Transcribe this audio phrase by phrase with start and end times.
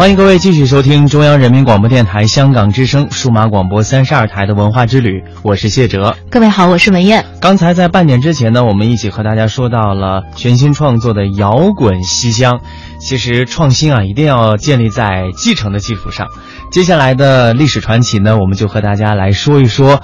[0.00, 6.16] 欢迎各位继续收听中央人民广播电台香港之声数码广播三十二台的文化之旅，我是谢哲。
[6.30, 7.22] 各位好，我是文艳。
[7.38, 12.62] 刚才在半点之前呢，我们一起和大家说到了全新创作的摇滚西厢。
[12.98, 16.28] 其实创新啊，一定要建立在继承的基础上。
[16.72, 20.00] 接下来的历史传奇呢，我们就和大家来说一说，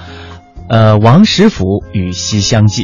[0.69, 2.83] 呃，王实甫与《西厢记》。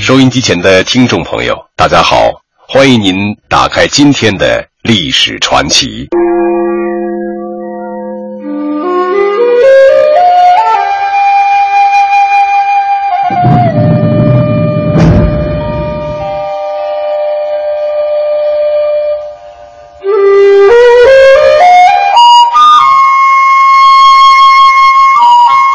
[0.00, 2.32] 收音机前的听众朋友，大家好，
[2.66, 6.08] 欢迎您打开今天的历史传奇。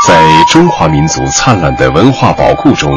[0.06, 2.92] 在中华民族灿烂的文化宝库中。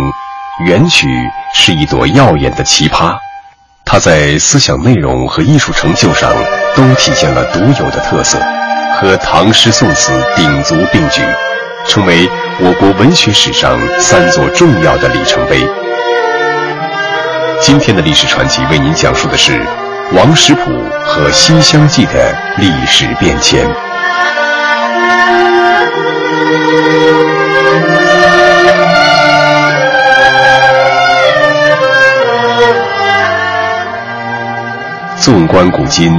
[0.67, 1.07] 元曲
[1.55, 3.17] 是一朵耀眼的奇葩，
[3.85, 6.33] 它在思想内容和艺术成就上
[6.75, 8.39] 都体现了独有的特色，
[9.01, 11.23] 和唐诗宋词鼎足并举，
[11.87, 15.65] 成为我国文学史上三座重要的里程碑。
[17.61, 19.65] 今天的历史传奇为您讲述的是
[20.13, 20.63] 王实甫
[21.05, 23.65] 和《西厢记》的历史变迁。
[35.29, 36.11] 纵观古今，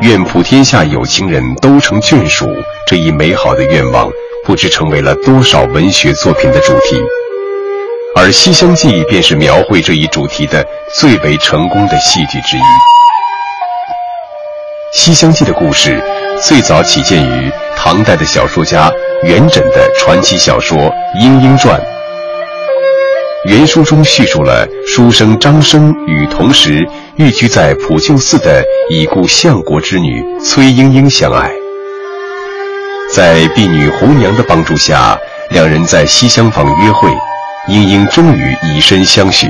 [0.00, 2.50] 愿普天下有情人都成眷属
[2.86, 4.08] 这一美好的愿望，
[4.46, 6.98] 不知成为了多少文学作品的主题。
[8.16, 12.60] 而《西厢记》便是描绘这一主题的最为成功的戏剧之一。
[14.94, 16.02] 《西厢记》的故事
[16.42, 18.90] 最早起见于唐代的小说家
[19.24, 20.78] 元稹的传奇小说
[21.20, 21.78] 《莺莺传》。
[23.48, 26.84] 原书中叙述了书生张生与同时
[27.14, 31.48] 寓居在普救寺的已故相国之女崔莺莺相爱，
[33.12, 35.16] 在婢女红娘的帮助下，
[35.50, 37.08] 两人在西厢房约会，
[37.68, 39.46] 莺莺终于以身相许。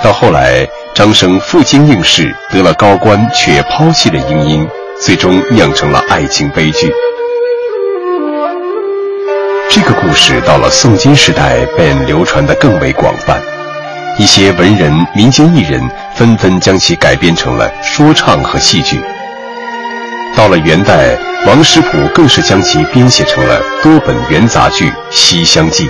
[0.00, 0.64] 到后来，
[0.94, 4.68] 张生负荆应试得了高官，却抛弃了莺莺，
[5.00, 6.88] 最终酿成了爱情悲剧。
[9.72, 13.40] 这个故事到了宋金时代便流传得更为广泛，
[14.18, 15.80] 一些文人、民间艺人
[16.16, 19.00] 纷纷将其改编成了说唱和戏剧。
[20.36, 21.16] 到了元代，
[21.46, 25.88] 王实甫更是将其编写成了多本元杂剧《西厢记》。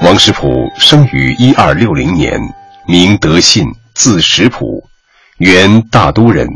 [0.00, 2.40] 王实甫生于一二六零年。
[2.86, 3.64] 名德信，
[3.94, 4.88] 字实甫，
[5.38, 6.48] 原大都人，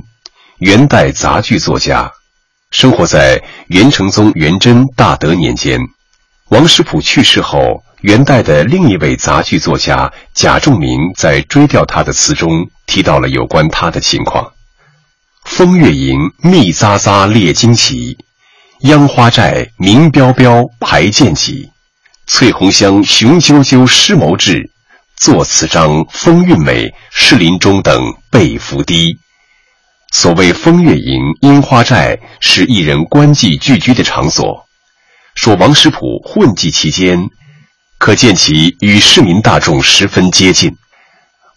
[0.58, 2.11] 元代杂剧作家，
[2.73, 5.81] 生活在元成宗元贞大德年间。
[6.49, 14.52] 王实甫去世后，元代的另一位杂剧作家贾仲明在追悼他的词中提到了有关他的情况：
[15.44, 18.19] 风月营，密匝匝列旌旗，
[18.81, 21.70] 秧花寨明标标排剑戟，
[22.26, 24.70] 翠红香雄赳赳诗谋志，
[25.16, 29.18] 作词章风韵美，士林中等被伏低。
[30.12, 34.66] 所谓风月营、樱花寨，是艺人官妓聚居的场所。
[35.34, 37.30] 说王实甫混迹其间，
[37.98, 40.76] 可见其与市民大众十分接近。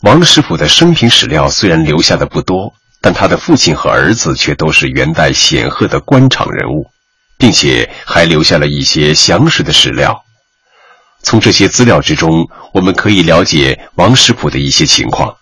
[0.03, 6.89] 王实甫的生平史料虽然留下的不多，但他的父亲和儿子却都是元代显赫的官场人物，
[7.38, 10.23] 并且还留下了一些详实的史料。
[11.21, 15.36] 从这些资料之中，我们可以了解王实甫的一些情况。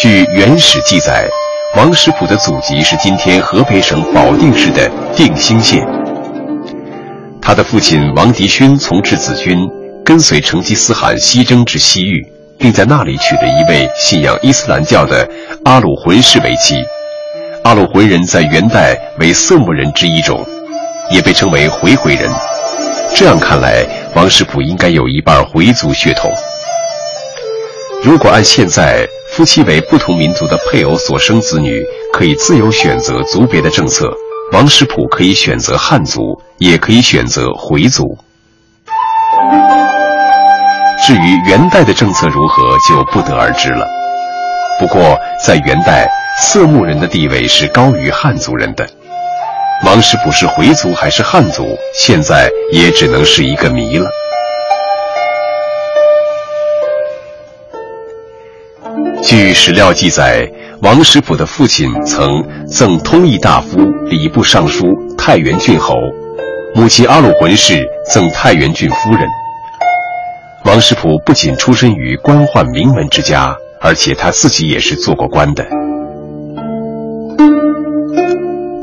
[0.00, 1.28] 据《原始》记载，
[1.76, 5.84] 王实甫的祖籍是今天河北省保定市的定兴县。
[7.42, 9.58] 他的父亲王迪勋从质子军，
[10.04, 12.24] 跟随成吉思汗西征至西域，
[12.58, 15.28] 并在那里娶了一位信仰伊斯兰教的
[15.64, 16.76] 阿鲁浑氏为妻。
[17.64, 20.44] 阿鲁浑人在元代为色目人之一种，
[21.10, 22.30] 也被称为回回人。
[23.14, 26.30] 这样看来，王实甫应该有一半回族血统。
[28.02, 31.82] 如果按现在，夫妻为不同民族的配偶所生子女
[32.12, 34.10] 可以自由选择族别的政策，
[34.52, 38.16] 王实甫可以选择汉族，也可以选择回族。
[41.06, 43.86] 至于元代的政策如何，就不得而知了。
[44.78, 46.08] 不过在元代，
[46.40, 48.86] 色目人的地位是高于汉族人的。
[49.84, 54.08] 王实甫是回族还是汉族，现在也只能是一个谜了。
[59.22, 60.48] 据史料记载，
[60.80, 64.86] 王实甫的父亲曾赠通义大夫、礼部尚书、
[65.18, 65.94] 太原郡侯，
[66.74, 69.28] 母亲阿鲁浑氏赠太原郡夫人。
[70.64, 75.66] 王实甫不仅出身于官宦名门之家，而且他自己也是做过官的。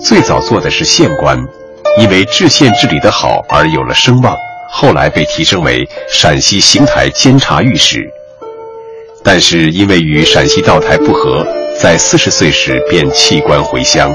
[0.07, 1.35] 最早做的是县官，
[1.99, 4.37] 因为治县治理的好而有了声望，
[4.69, 8.07] 后来被提升为陕西邢台监察御史。
[9.23, 11.43] 但是因为与陕西道台不和，
[11.81, 14.13] 在四十岁时便弃官回乡。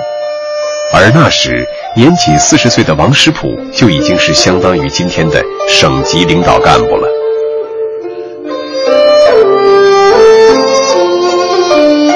[0.93, 1.67] 而那时
[1.97, 7.09] 年仅四十岁的王实甫就已经是相当于今天的省级领导干部了。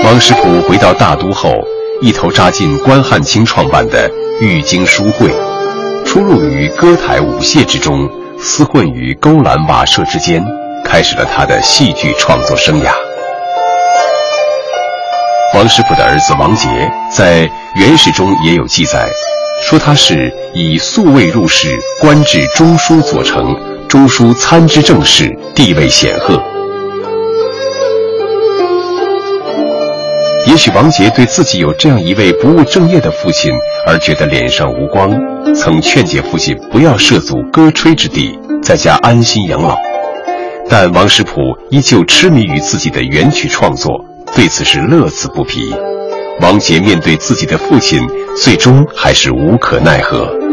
[0.05, 1.51] 王实甫回到大都后，
[2.01, 4.11] 一头扎进关汉卿创办的
[4.41, 5.31] 玉京书会，
[6.05, 8.09] 出入于歌台舞榭之中，
[8.39, 10.45] 厮混于勾栏瓦舍之间。
[10.85, 12.93] 开始了他的戏剧创作生涯。
[15.55, 16.69] 王实甫的儿子王杰
[17.11, 17.47] 在
[17.77, 19.09] 《元史》中也有记载，
[19.63, 23.57] 说他是以素位入仕，官至中书左丞、
[23.89, 26.54] 中书参知政事，地位显赫。
[30.47, 33.51] 也许王杰对自己有这样一位不务正业的父亲
[33.87, 35.11] 而觉得脸上无光，
[35.55, 39.77] 曾劝解父亲不要涉足歌吹之地，在家安心养老。
[40.69, 44.05] 但王实甫依旧痴迷于自己的元曲创作，
[44.35, 45.75] 对此是乐此不疲。
[46.41, 48.01] 王杰面对自己的父亲，
[48.43, 50.44] 最终还是无可奈何。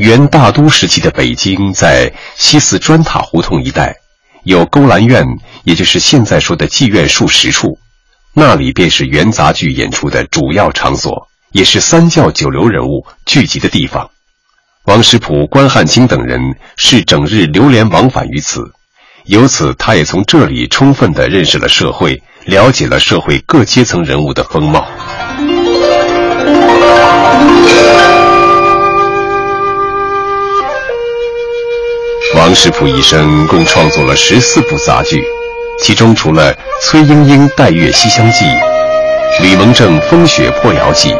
[0.00, 3.94] 元大都时期的北京，在西四砖塔胡同一带，
[4.44, 5.26] 有勾栏院，
[5.64, 7.78] 也就是现在说的妓院数十处。
[8.32, 14.08] 那里便是元杂剧演出的主要场所，也是三教九流人物聚集的地方。
[14.86, 16.40] 王实甫、关汉卿等人
[16.78, 18.72] 是整日流连往返于此，
[19.26, 24.86] 由此他也从这里充分的认识了社会，了解了社会各阶层人物的风貌。
[32.36, 35.22] 王实甫一生共创作了十四部杂剧。
[35.82, 38.44] 其中除了崔莺莺《带月西厢记》、
[39.42, 41.12] 吕蒙正《风雪破窑记》、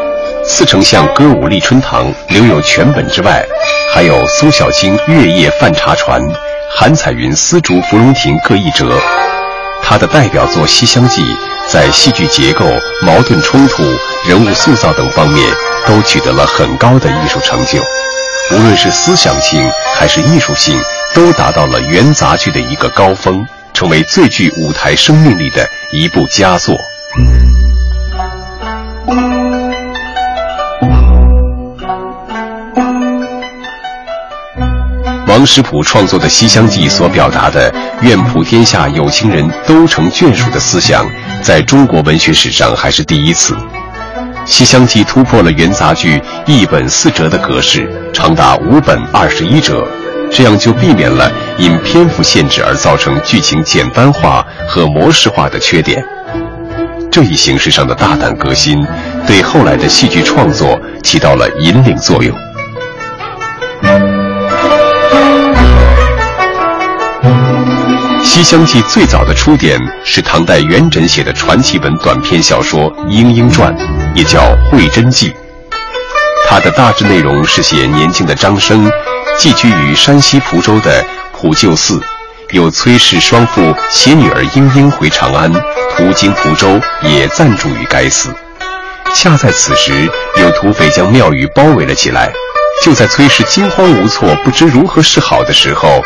[0.44, 3.44] 四丞相歌舞丽春堂留有全本之外，
[3.92, 6.22] 还有苏小青《月夜泛茶船》、
[6.76, 8.86] 韩彩云《丝竹芙蓉亭》各一折。
[9.82, 11.22] 他的代表作《西厢记》
[11.66, 12.64] 在戏剧结构、
[13.02, 13.82] 矛盾冲突、
[14.28, 15.50] 人物塑造等方面
[15.86, 17.80] 都取得了很高的艺术成就，
[18.52, 20.78] 无论是思想性还是艺术性，
[21.14, 23.46] 都达到了元杂剧的一个高峰。
[23.72, 26.76] 成为最具舞台生命力的一部佳作。
[35.26, 37.72] 王实甫创作的《西厢记》所表达的
[38.04, 41.06] “愿普天下有情人都成眷属”的思想，
[41.42, 43.54] 在中国文学史上还是第一次。
[44.44, 49.88] 《西厢记》突破了元杂剧一本四折的格式，长达五本二十一折，
[50.32, 56.02] 这样就避免了因篇幅限制而造成剧情简单化和模式化的缺点。
[57.10, 58.86] 这一形式上的大胆革新，
[59.26, 62.36] 对后来的戏剧创作起到了引领作用。
[68.24, 73.76] 《西厢记》最早的出典是唐代元稹写的传奇文短篇小说《莺莺传》，
[74.14, 75.30] 也叫《会真记》。
[76.48, 78.90] 它的大致内容是写年轻的张生
[79.40, 81.98] 寄居于山西蒲州的普救寺，
[82.50, 85.50] 有崔氏双父携女儿莺莺回长安，
[85.96, 88.28] 途经蒲州也暂住于该寺。
[89.14, 90.06] 恰在此时，
[90.36, 92.30] 有土匪将庙宇包围了起来。
[92.82, 96.04] 就在崔氏惊慌无措、不知如何是好的时候。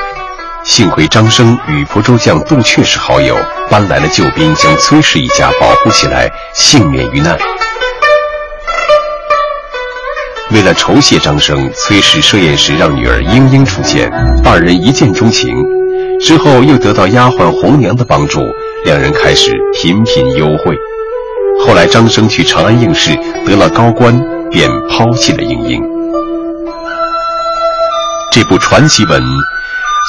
[0.63, 3.37] 幸亏张生与蒲州将杜阙是好友，
[3.69, 7.37] 搬来了救兵，将崔氏一家保护起来，幸免于难。
[10.55, 14.09] 为了酬谢张生，崔氏设宴时让女儿莺莺出现，
[14.45, 15.53] 二人一见钟情。
[16.21, 18.41] 之后又得到丫鬟红娘的帮助，
[18.85, 20.77] 两人开始频频幽会。
[21.67, 24.17] 后来张生去长安应试，得了高官，
[24.49, 25.83] 便抛弃了莺莺。
[28.31, 29.21] 这部传奇文。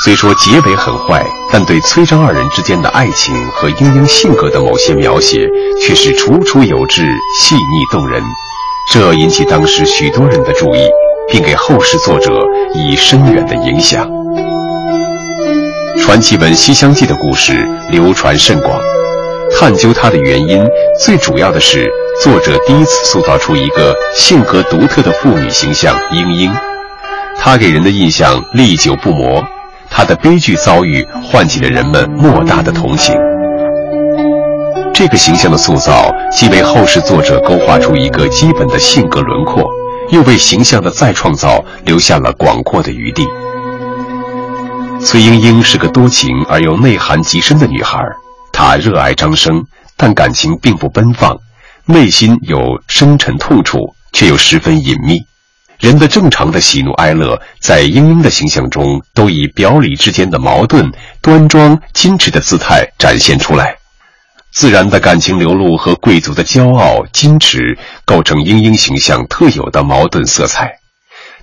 [0.04, 5.50] 虽说结尾很坏，但对崔张二人之间的爱情和莺莺性格的某些描写
[5.82, 7.02] 却是楚楚有致、
[7.40, 8.22] 细腻动人，
[8.92, 10.88] 这引起当时许多人的注意，
[11.28, 12.40] 并给后世作者
[12.74, 14.10] 以深远的影响。
[16.02, 18.80] 传奇文《西厢记》的故事流传甚广，
[19.58, 20.66] 探究它的原因，
[21.04, 21.90] 最主要的是
[22.22, 26.54] 作者第一次塑造出一个性格独特的妇女形象——莺莺，
[27.38, 29.44] 她给人的印象历久不磨。
[29.90, 33.16] 她的悲剧遭遇唤起了人们莫大的同情。
[34.98, 39.70] 这个形象的塑造，既为后世作者勾画出一个基本的性格轮廓，
[40.10, 43.28] 又为形象的再创造留下了广阔的余地。
[45.02, 48.02] 崔莺莺是个多情而又内涵极深的女孩，
[48.54, 49.66] 她热爱张生，
[49.98, 51.40] 但感情并不奔放，
[51.86, 55.20] 内心有深沉痛楚，却又十分隐秘。
[55.78, 60.90] 人的正常的喜怒哀乐，在莺莺的形象中，都以表里之间的矛盾、
[61.22, 63.76] 端庄矜持的姿态展现出来。
[64.56, 70.80] 自然的感情流露和贵族的骄傲矜持，构成莺莺形象特有的矛盾色彩。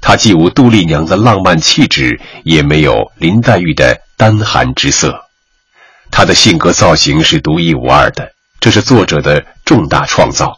[0.00, 5.26] 她既无杜丽娘的浪漫气质，也没有林黛玉的丹寒之色。
[6.10, 10.56] 她的性格造型是独一无二的，这是作者的重大创造。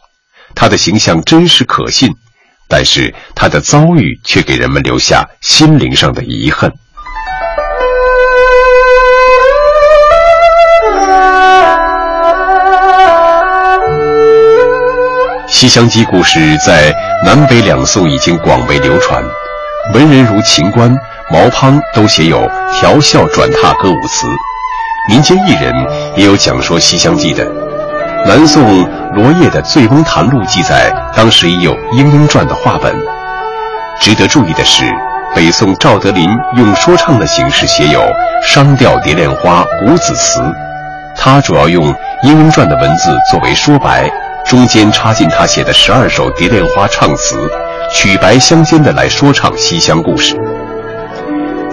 [0.55, 2.15] 她的形象真实可信。
[2.69, 6.71] 但是她的遭遇却给人们留下心灵上的遗恨。
[15.55, 16.93] 《西厢记》故事在
[17.23, 19.23] 南北两宋已经广为流传，
[19.93, 20.93] 文人如秦观、
[21.31, 24.27] 毛滂都写有调笑转榻歌舞词，
[25.09, 25.73] 民间艺人
[26.17, 27.47] 也有讲说《西厢记》的。
[28.25, 28.83] 南宋
[29.13, 32.93] 罗烨的《醉翁谈录》记载，当时已有《莺莺传》的话本。
[34.01, 34.83] 值得注意的是，
[35.33, 38.01] 北宋赵德林用说唱的形式写有
[38.45, 40.41] 《商调蝶恋花·古子词》，
[41.15, 41.93] 他主要用
[42.23, 44.11] 《莺莺传》的文字作为说白，
[44.47, 47.35] 中间插进他写的十二首蝶恋花唱词，
[47.93, 50.35] 曲白相间的来说唱西厢故事。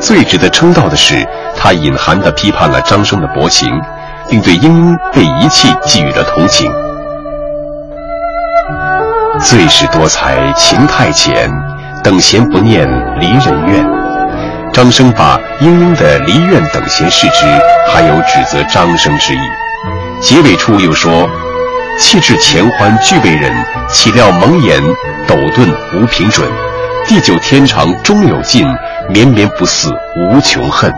[0.00, 1.26] 最值得称道的是，
[1.56, 3.68] 他隐含地批判了张生的薄情。
[4.28, 6.70] 并对莺莺被遗弃寄予了同情。
[9.40, 11.50] 最是多才情太浅，
[12.02, 12.88] 等闲不念
[13.18, 13.84] 离人怨。
[14.72, 17.44] 张生把莺莺的离怨等闲视之，
[17.92, 19.40] 还有指责张生之意。
[20.20, 21.28] 结尾处又说
[22.02, 23.50] ：“气质前欢俱为人，
[23.88, 24.82] 岂料蒙眼
[25.26, 26.50] 斗钝无凭准。
[27.06, 28.66] 地久天长终有尽，
[29.08, 30.92] 绵绵不似无穷恨。”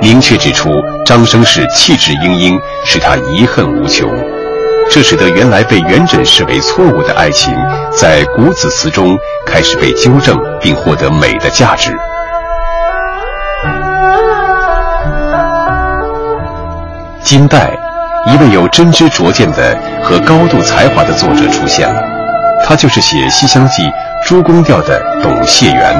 [0.00, 0.70] 明确指出，
[1.04, 4.10] 张生是气质莺莺，使他遗恨无穷，
[4.90, 7.54] 这使得原来被元稹视为错误的爱情，
[7.92, 11.94] 在古子词中开始被纠正，并获得美的价值。
[17.22, 17.76] 金代，
[18.26, 22.02] 一位有真知灼见的和高度才华的作者出现了，
[22.64, 23.82] 他就是写《西厢记》
[24.24, 25.94] 诸宫调的董解元。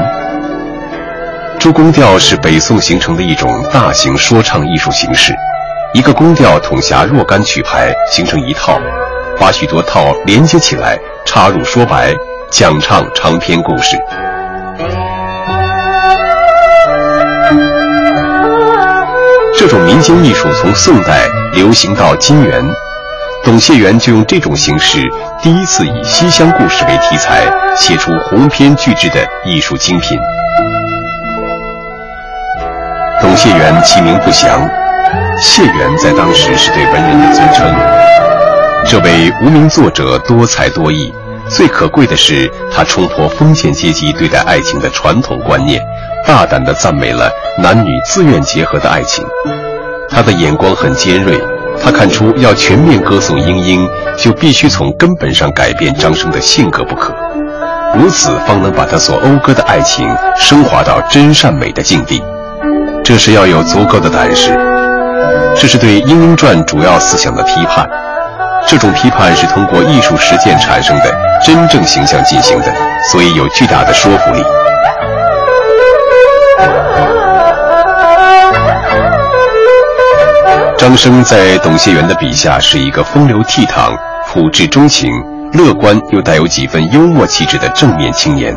[1.58, 5.32] 诸宫调是北宋形成的一种大型说唱艺术形式，
[5.94, 8.80] 一个宫调统辖若干曲牌，形成一套，
[9.38, 12.12] 把许多套连接起来，插入说白，
[12.50, 13.96] 讲唱长篇故事。
[19.58, 22.62] 这种民间艺术从宋代流行到金元，
[23.42, 24.98] 董谢元就用这种形式，
[25.42, 30.18] 第一次以西厢故事为题材，写出鸿篇巨制的艺术精品。
[33.22, 34.68] 董谢元其名不详，
[35.40, 37.74] 谢元在当时是对文人的尊称。
[38.86, 41.10] 这位无名作者多才多艺，
[41.48, 45.80] 最可贵的是他冲破封建阶级对待爱情的传统观念，
[46.26, 49.24] 大胆地赞美了男女自愿结合的爱情。
[50.08, 51.40] 他的眼光很尖锐。
[51.82, 57.14] 他看出，要全面歌颂英英，就必须从根本上改变张生的性格不可，
[57.94, 62.22] 如此方能把他所讴歌的爱情升华到真善美的境地。
[63.04, 64.50] 这是要有足够的胆识。
[65.54, 67.88] 这是对《英英传》主要思想的批判，
[68.66, 72.72] 这种批判是通过艺术实践产生的真正形象进行的，
[73.10, 74.42] 所以有巨大的说服力。
[80.78, 83.96] 张生在董谢元的笔下是一个风流倜傥、
[84.28, 85.10] 朴质钟情、
[85.54, 88.54] 乐观又带有几分幽默气质的正面青年，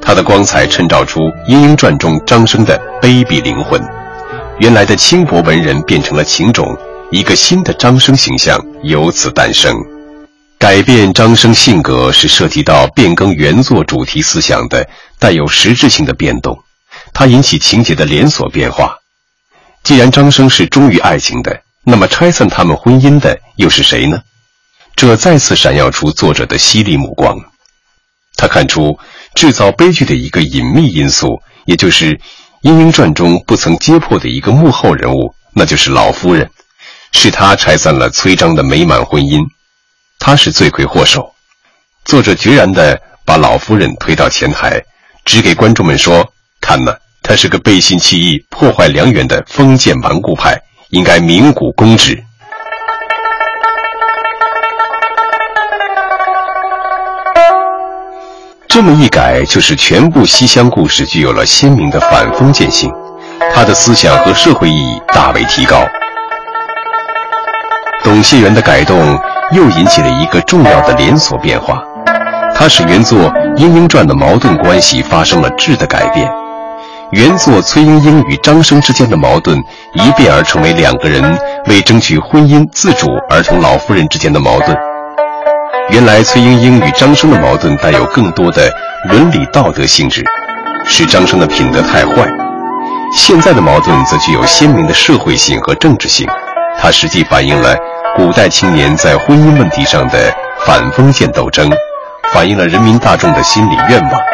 [0.00, 3.80] 他的光彩衬照出《莺莺传》中张生的卑鄙灵魂。
[4.58, 6.76] 原来的轻薄文人变成了情种，
[7.10, 9.74] 一个新的张生形象由此诞生。
[10.58, 14.86] 改变张生性格是涉及到变更原作主题思想的
[15.18, 16.58] 带有实质性的变动，
[17.14, 18.96] 它引起情节的连锁变化。
[19.82, 24.22] 既然张生是忠于爱情的，那么拆散他们婚姻的又是谁呢？
[24.94, 27.36] 这再次闪耀出作者的犀利目光。
[28.36, 28.98] 他看出
[29.34, 32.14] 制造悲剧的一个隐秘因素，也就是
[32.62, 36.48] 《莺莺传》中不曾揭破的一个幕后人物，那就是老夫人，
[37.10, 39.40] 是他拆散了崔章的美满婚姻，
[40.18, 41.34] 他是罪魁祸首。
[42.04, 44.80] 作者决然地把老夫人推到前台，
[45.24, 50.60] 指给观众们说：“看呐。”他是个背信弃义、破坏良缘的封建顽固派，
[50.90, 52.22] 应该鸣鼓公之。
[58.68, 62.90] 这么一改，就是全部西厢故事具有了鲜明的反封建性，
[63.54, 65.86] 他的思想和社会意义大为提高。
[68.02, 68.98] 董谢元的改动
[69.52, 71.84] 又引起了一个重要的连锁变化，
[72.54, 76.41] 它使原作《莺莺传》的矛盾关系发生了质的改变。
[77.12, 81.22] 原作崔莺莺与张生之间的矛盾一变而成为两个人
[81.66, 84.74] 为争取婚姻自主而同老夫人之间的矛盾。
[85.90, 88.70] 原来崔莺莺与张生的矛盾带有更多的
[89.10, 90.24] 伦理道德性质，
[90.86, 92.26] 是张生的品德太坏。
[93.14, 96.26] 现在的矛盾则具有鲜明的社会性和政治性，
[96.78, 97.76] 它实际反映了
[98.16, 100.32] 古代青年在婚姻问题上的
[100.64, 101.70] 反封建斗争，
[102.32, 104.31] 反映了人民大众的心理愿望。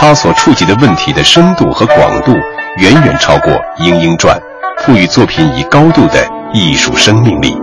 [0.00, 2.32] 他所触及的问题的深度和广度，
[2.78, 4.34] 远远超过《莺莺传》，
[4.82, 7.54] 赋予作品以高度的艺术生命力。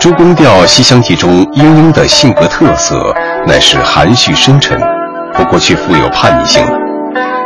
[0.00, 3.14] 朱公调《西厢记》中莺莺的性格特色，
[3.46, 4.80] 乃是含蓄深沉，
[5.34, 6.78] 不过却富有叛逆性了，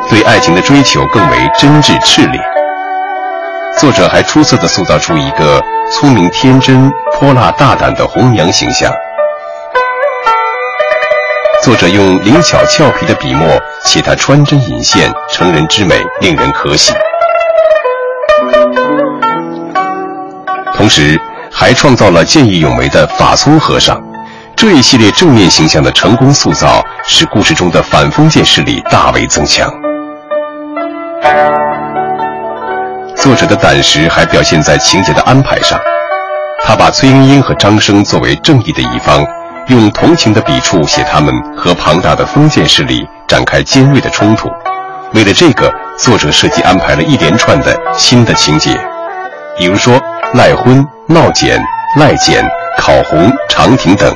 [0.09, 2.41] 对爱情的追求更为真挚炽烈。
[3.77, 5.61] 作者还出色地塑造出一个
[5.91, 8.93] 聪明天真、泼辣大胆的红娘形象。
[11.63, 13.49] 作者用灵巧俏皮的笔墨
[13.85, 16.93] 写他穿针引线、成人之美，令人可喜。
[20.75, 21.17] 同时，
[21.53, 24.03] 还创造了见义勇为的法聪和尚。
[24.57, 29.73] 这一系列正面形象的成功塑造，使故事中的反封建势力大为增强。
[33.15, 35.81] 作者的胆识还表现在情节的安排上，
[36.65, 39.25] 他把崔莺莺和张生作为正义的一方。
[39.69, 44.49] 用同情的笔触写他们和庞大的封建势力展开尖锐的冲突。
[45.15, 48.79] 为了这个，作者设计安排了一连串的新的情节，
[49.59, 50.01] 比如说
[50.35, 51.63] 赖婚、闹简、
[51.99, 52.45] 赖简、
[52.79, 54.15] 考红、长亭等。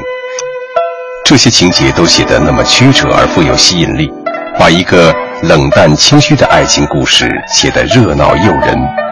[1.24, 4.10] 这些情节都写得那么曲折而富有吸引力，
[4.58, 9.05] 把一个冷淡清虚的爱情故事写得热闹诱人。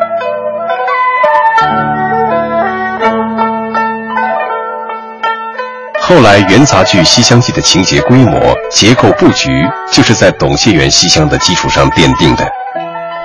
[6.14, 9.50] 后来，元杂剧《西厢记》的情节规模、结构布局，
[9.90, 12.48] 就是在董谢元西厢的基础上奠定的。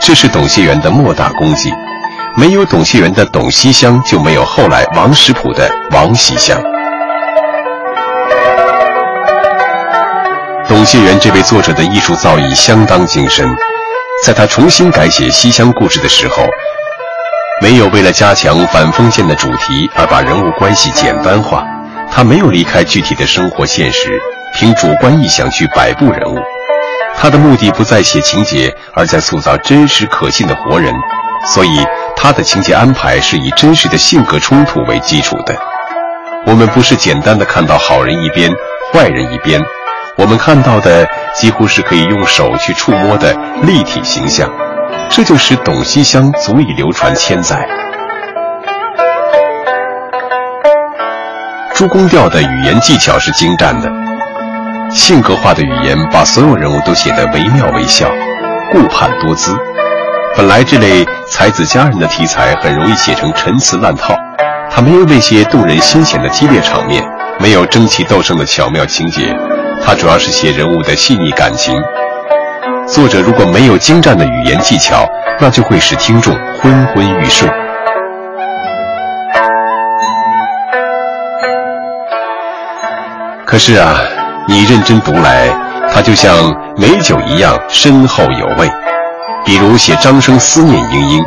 [0.02, 1.72] 这是董谢元的莫大功绩。
[2.36, 6.60] 没有董谢元的董西厢，就没有后来王实甫的王西厢。
[10.68, 13.48] 董谢元这位作者的艺术造诣相当精深，
[14.26, 16.44] 在他重新改写西厢故事的时候，
[17.62, 21.64] 没有为了加强反封建的主题而把人物关系简单化。
[22.20, 24.20] 他没有离开具体的生活现实，
[24.54, 26.38] 凭主观意向去摆布人物。
[27.16, 30.94] 他的目的不在写情节，而在塑造真实可信的活人。
[31.46, 31.82] 所以，
[32.18, 35.56] 他的情节安排是以真实的性格冲突为基础的。
[36.46, 38.52] 我们不是简单的看到好人一边，
[38.92, 39.62] 坏人一边，
[40.18, 44.52] 我们看到的几乎是可以用手去触摸的立体形象，
[45.10, 47.66] 这就使董西厢足以流传千载。
[51.80, 53.90] 朱公调的语言技巧是精湛的，
[54.92, 58.12] 性格化的语言把所有人物都写得惟妙惟肖，
[58.70, 59.58] 顾盼多姿。
[60.36, 64.14] 本来这类才子佳人的题材很容易写成陈词滥套，
[64.70, 67.02] 它没有那些动人心弦的激烈场面，
[67.40, 69.34] 没有争奇斗胜的巧妙情节，
[69.82, 71.74] 它主要是写人物的细腻感情。
[72.86, 75.08] 作者如果没有精湛的语言技巧，
[75.40, 77.50] 那就会使听众昏昏欲睡。
[83.50, 84.00] 可是啊，
[84.48, 85.50] 你认真读来，
[85.92, 86.32] 它就像
[86.78, 88.70] 美酒一样深厚有味。
[89.44, 91.24] 比如写张生思念莺莺，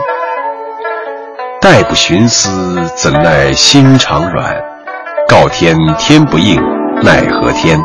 [1.61, 4.55] 待不寻思，怎奈心肠软？
[5.27, 6.63] 告天天不应，
[7.03, 7.77] 奈何天？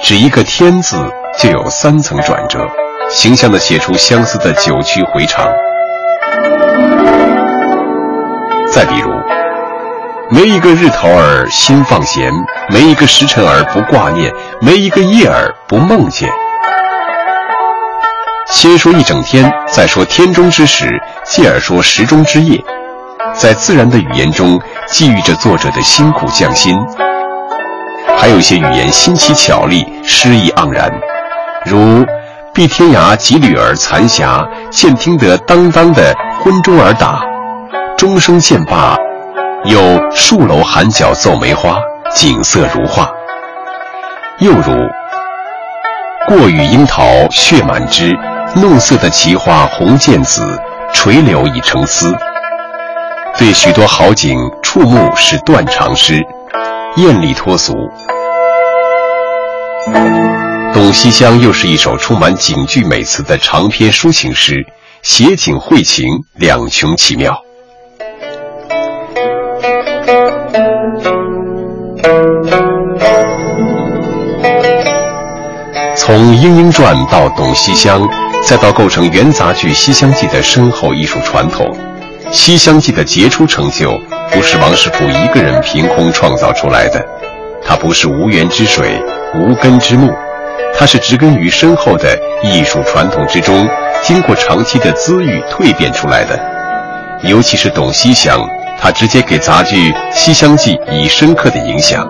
[0.00, 0.96] 只一个“天”字，
[1.38, 2.66] 就有三层转折，
[3.10, 5.46] 形象地写出相思的九曲回肠。
[8.72, 9.10] 再比如。
[10.32, 12.32] 没一个日头儿心放闲，
[12.68, 16.30] 没一个时辰儿不挂念，没一个夜儿不梦见。
[18.48, 20.88] 先说一整天，再说天中之时，
[21.24, 22.62] 继而说时中之夜，
[23.34, 26.78] 在自然的语言中寄寓着作者的辛苦匠心。
[28.16, 30.88] 还有一些语言新奇巧丽，诗意盎然，
[31.64, 32.06] 如
[32.54, 37.20] “碧天涯几缕儿残霞，见听得当当的昏钟儿打，
[37.96, 38.96] 钟声渐罢。”
[39.64, 41.78] 有树楼寒角奏梅花，
[42.14, 43.10] 景色如画。
[44.38, 44.72] 又如
[46.26, 48.16] 过雨樱桃血满枝，
[48.56, 50.58] 弄色的奇花红渐紫，
[50.94, 52.10] 垂柳已成丝。
[53.38, 56.24] 对许多好景触目是断肠诗，
[56.96, 57.74] 艳丽脱俗。
[60.72, 64.64] 董西厢又是一首充满景句美词的长篇抒情诗，
[65.02, 67.42] 写景绘情两穷其妙。
[75.96, 78.02] 从《莺莺传》到《董西厢》，
[78.42, 81.64] 再到构成元杂剧《西厢记》的深厚艺术传统，
[82.32, 83.96] 《西厢记》的杰出成就
[84.32, 87.00] 不是王实甫一个人凭空创造出来的，
[87.64, 89.00] 它不是无源之水、
[89.36, 90.12] 无根之木，
[90.76, 93.68] 它是植根于深厚的艺术传统之中，
[94.02, 96.36] 经过长期的滋育蜕变出来的。
[97.22, 98.40] 尤其是董西厢。
[98.80, 102.08] 他直接给杂剧《西厢记》以深刻的影响，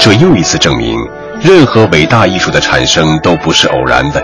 [0.00, 0.98] 这又一次证明，
[1.40, 4.22] 任何伟大艺术的产生都不是偶然的。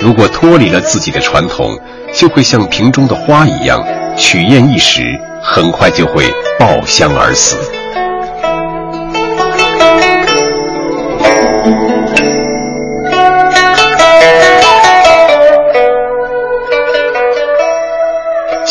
[0.00, 1.78] 如果脱离了自己的传统，
[2.12, 3.82] 就会像瓶中的花一样，
[4.16, 5.02] 取艳一时，
[5.40, 6.24] 很快就会
[6.58, 7.75] 爆香而死。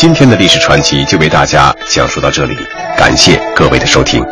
[0.06, 2.56] 今天的历史传奇就为大家讲述到这里，
[2.96, 4.24] 感谢各位的收听。